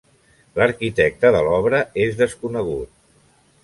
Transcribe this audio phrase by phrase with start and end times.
[0.59, 2.95] L'arquitecte de l'obra és desconegut.